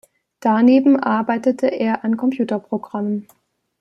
Daneben 0.39 0.99
arbeitete 0.99 1.67
er 1.67 2.03
an 2.03 2.17
Computerprogrammen. 2.17 3.27